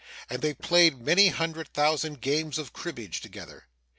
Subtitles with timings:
[0.31, 3.67] And they played many hundred thousand games of cribbage together.